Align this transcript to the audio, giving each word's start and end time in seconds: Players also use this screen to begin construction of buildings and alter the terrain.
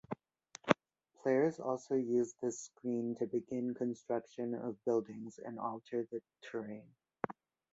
Players 1.21 1.59
also 1.59 1.93
use 1.93 2.33
this 2.41 2.59
screen 2.63 3.15
to 3.19 3.27
begin 3.27 3.75
construction 3.75 4.55
of 4.55 4.83
buildings 4.83 5.37
and 5.37 5.59
alter 5.59 6.07
the 6.09 6.21
terrain. 6.41 6.89